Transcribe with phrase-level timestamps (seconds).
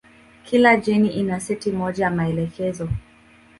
[0.45, 2.89] Kila jeni ina seti moja ya maelekezo.